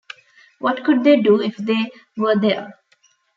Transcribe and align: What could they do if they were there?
What 0.57 0.83
could 0.83 1.03
they 1.03 1.21
do 1.21 1.43
if 1.43 1.55
they 1.57 1.91
were 2.17 2.35
there? 2.35 2.73